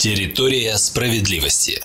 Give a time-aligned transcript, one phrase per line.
[0.00, 1.84] Территория справедливости.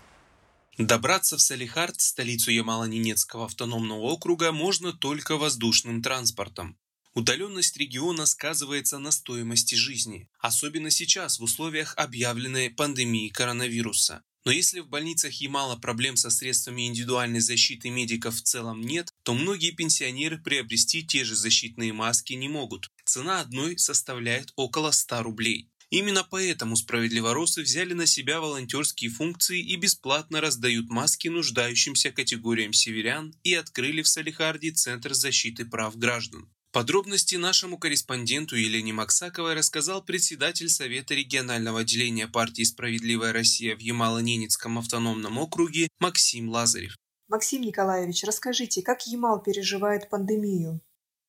[0.78, 6.78] Добраться в Салихард, столицу Ямало-Ненецкого автономного округа, можно только воздушным транспортом.
[7.14, 14.24] Удаленность региона сказывается на стоимости жизни, особенно сейчас в условиях объявленной пандемии коронавируса.
[14.46, 19.34] Но если в больницах Ямала проблем со средствами индивидуальной защиты медиков в целом нет, то
[19.34, 22.90] многие пенсионеры приобрести те же защитные маски не могут.
[23.04, 25.70] Цена одной составляет около 100 рублей.
[25.90, 33.34] Именно поэтому справедливоросы взяли на себя волонтерские функции и бесплатно раздают маски нуждающимся категориям северян
[33.44, 36.50] и открыли в Салихарде Центр защиты прав граждан.
[36.76, 44.78] Подробности нашему корреспонденту Елене Максаковой рассказал председатель Совета регионального отделения партии «Справедливая Россия» в Ямало-Ненецком
[44.78, 46.98] автономном округе Максим Лазарев.
[47.30, 50.82] Максим Николаевич, расскажите, как Ямал переживает пандемию?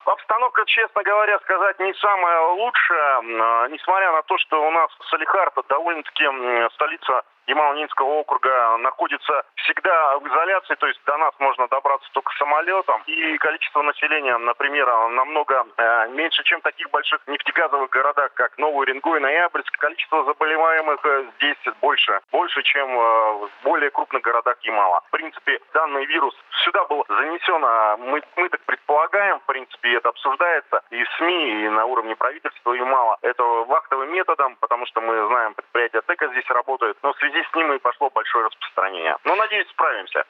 [0.07, 5.55] Обстановка, честно говоря, сказать не самая лучшая, а, несмотря на то, что у нас Салихард
[5.69, 6.25] довольно-таки
[6.75, 13.03] столица Ямало-Ненецкого округа находится всегда в изоляции, то есть до нас можно добраться только самолетом.
[13.07, 18.83] И количество населения, например, намного э, меньше, чем в таких больших нефтегазовых городах, как Новый
[18.83, 19.77] Уренгой, Ноябрьск.
[19.79, 25.03] Количество заболеваемых э, здесь больше, больше, чем э, в более крупных городах Ямала.
[25.09, 26.35] В принципе, данный вирус
[26.65, 31.65] сюда был занесен, а мы, мы так предполагаем, в принципе, это обсуждается и в СМИ,
[31.65, 33.19] и на уровне правительства Ямала.
[33.23, 37.55] Это вахтовым методом, потому что мы знаем, предприятие ТЭКа здесь работает, но в связи с
[37.55, 39.17] ним и пошло большое распространение.
[39.25, 40.25] Но, надеюсь, справимся.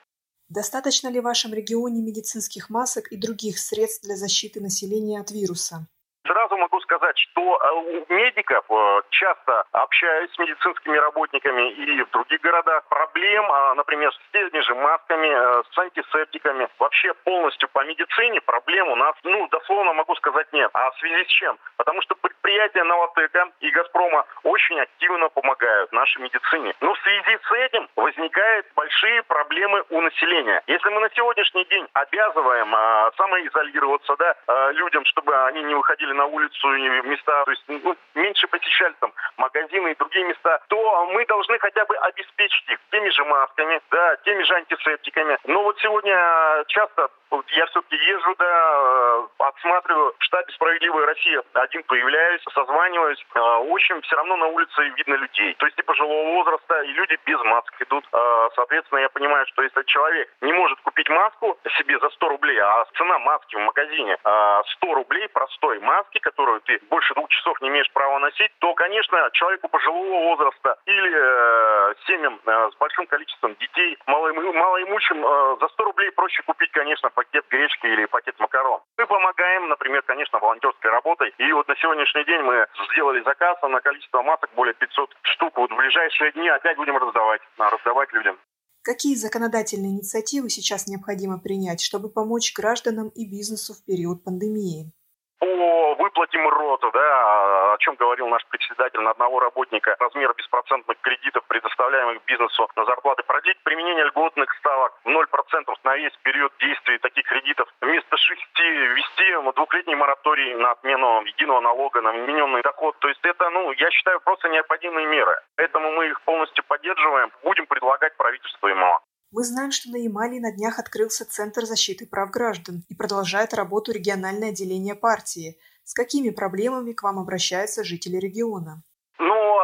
[0.48, 5.86] Достаточно ли в вашем регионе медицинских масок и других средств для защиты населения от вируса?
[6.26, 12.10] Сразу могу сказать, что э, у медиков, э, часто общаюсь с медицинскими работниками и в
[12.10, 17.84] других городах, проблем, а, например, с теми же масками, э, с антисептиками, вообще полностью по
[17.84, 20.70] медицине проблем у нас, ну, дословно могу сказать, нет.
[20.74, 21.58] А в связи с чем?
[21.76, 22.14] Потому что
[22.46, 26.74] предприятия Новотека и Газпрома очень активно помогают нашей медицине.
[26.80, 30.62] Но в связи с этим возникают большие проблемы у населения.
[30.66, 36.12] Если мы на сегодняшний день обязываем а, самоизолироваться да, а, людям, чтобы они не выходили
[36.16, 36.68] на улицу
[37.04, 41.84] места, то есть ну, меньше посещали там магазины и другие места, то мы должны хотя
[41.84, 45.38] бы обеспечить их теми же масками, да, теми же антисептиками.
[45.44, 51.42] Но вот сегодня часто я все-таки езжу, да, э, отсматриваю в штабе «Справедливая Россия».
[51.54, 53.24] Один появляюсь, созваниваюсь.
[53.34, 55.54] Э, очень все равно на улице видно людей.
[55.54, 58.04] То есть и пожилого возраста, и люди без масок идут.
[58.12, 62.58] Э, соответственно, я понимаю, что если человек не может купить маску себе за 100 рублей,
[62.58, 67.68] а цена маски в магазине 100 рублей простой маски, которую ты больше двух часов не
[67.68, 75.22] имеешь права носить, то, конечно, человеку пожилого возраста или семьям с большим количеством детей, малоимущим,
[75.60, 78.80] за 100 рублей проще купить, конечно, пакет гречки или пакет макарон.
[78.96, 81.34] Мы помогаем, например, конечно, волонтерской работой.
[81.38, 85.56] И вот на сегодняшний день мы сделали заказ на количество масок более 500 штук.
[85.56, 88.38] Вот в ближайшие дни опять будем раздавать, раздавать людям.
[88.82, 94.92] Какие законодательные инициативы сейчас необходимо принять, чтобы помочь гражданам и бизнесу в период пандемии?
[95.38, 101.44] По выплате МРОТа, да, о чем говорил наш председатель, на одного работника размер беспроцентных кредитов,
[101.46, 107.24] предоставляемых бизнесу на зарплаты, продлить применение льготных ставок в 0% на весь период действия таких
[107.26, 107.68] кредитов.
[107.80, 112.96] Вместо шести ввести двухлетний мораторий на отмену единого налога на вмененный доход.
[113.00, 115.40] То есть это, ну, я считаю, просто необходимые меры.
[115.56, 117.30] Поэтому мы их полностью поддерживаем.
[117.42, 119.00] Будем предлагать правительству ИМО.
[119.36, 123.92] Мы знаем, что на Ямале на днях открылся Центр защиты прав граждан и продолжает работу
[123.92, 125.58] региональное отделение партии.
[125.84, 128.82] С какими проблемами к вам обращаются жители региона?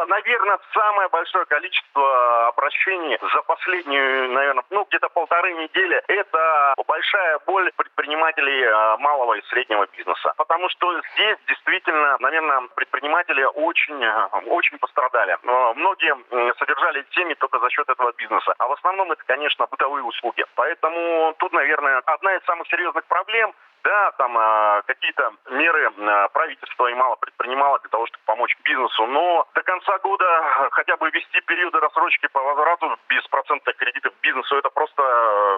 [0.05, 7.71] Наверное, самое большое количество обращений за последнюю, наверное, ну, где-то полторы недели, это большая боль
[7.75, 10.33] предпринимателей а, малого и среднего бизнеса.
[10.37, 14.03] Потому что здесь действительно, наверное, предприниматели очень,
[14.47, 15.37] очень пострадали.
[15.43, 16.15] Многие
[16.57, 18.53] содержали семьи только за счет этого бизнеса.
[18.57, 20.45] А в основном это, конечно, бытовые услуги.
[20.55, 26.87] Поэтому тут, наверное, одна из самых серьезных проблем да, там э, какие-то меры э, правительство
[26.87, 30.25] и мало предпринимало для того, чтобы помочь бизнесу, но до конца года
[30.71, 35.03] хотя бы ввести периоды рассрочки по возврату без процентных кредитов бизнесу, это просто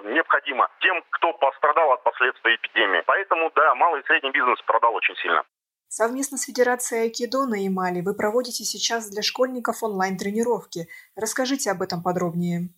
[0.05, 3.03] необходимо тем, кто пострадал от последствий эпидемии.
[3.05, 5.43] Поэтому, да, малый и средний бизнес страдал очень сильно.
[5.87, 10.87] Совместно с Федерацией Айкидо на Ямале вы проводите сейчас для школьников онлайн-тренировки.
[11.15, 12.69] Расскажите об этом подробнее.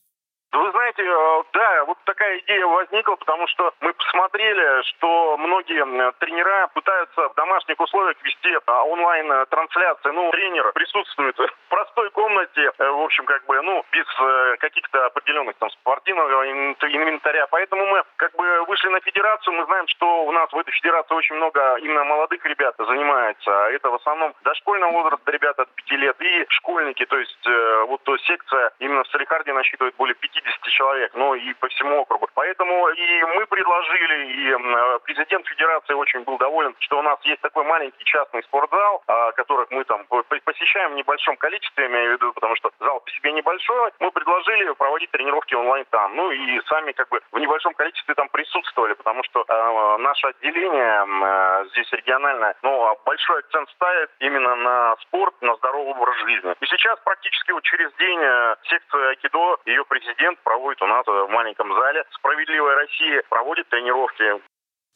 [0.53, 6.67] Вы знаете, э, да, вот такая идея возникла, потому что мы посмотрели, что многие тренера
[6.73, 10.09] пытаются в домашних условиях вести а, онлайн-трансляции.
[10.11, 15.07] Ну, тренер присутствует в простой комнате, э, в общем, как бы, ну, без э, каких-то
[15.07, 17.47] определенных там спортивного инвентаря.
[17.47, 21.13] Поэтому мы как бы вышли на федерацию, мы знаем, что у нас в этой федерации
[21.13, 23.51] очень много именно молодых ребят занимается.
[23.51, 27.05] Это в основном дошкольного возраста ребята от 5 лет и школьники.
[27.05, 27.47] То есть
[27.87, 32.27] вот секция именно в Салихарде насчитывает более 50 50 человек, ну и по всему округу.
[32.33, 37.41] Поэтому и мы предложили, и э, президент Федерации очень был доволен, что у нас есть
[37.41, 42.13] такой маленький частный спортзал, а, которых мы там посещаем в небольшом количестве, я имею в
[42.13, 43.91] виду, потому что зал по себе небольшой.
[43.99, 46.15] Мы предложили проводить тренировки онлайн там.
[46.15, 51.05] Ну и сами как бы в небольшом количестве там присутствовали, потому что э, наше отделение
[51.05, 56.55] э, здесь региональное, ну, большой акцент ставит именно на спорт, на здоровый образ жизни.
[56.59, 59.83] И сейчас практически вот через день э, секция Айкидо, ее
[60.27, 62.03] президент проводит у нас в маленьком зале.
[62.19, 64.43] Справедливая Россия проводит тренировки.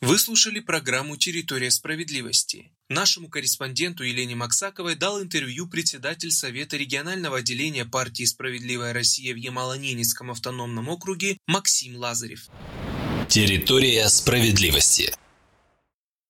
[0.01, 2.72] Вы слушали программу «Территория справедливости».
[2.89, 10.31] Нашему корреспонденту Елене Максаковой дал интервью председатель Совета регионального отделения партии «Справедливая Россия» в Ямало-Ненецком
[10.31, 12.48] автономном округе Максим Лазарев.
[13.28, 15.13] Территория справедливости.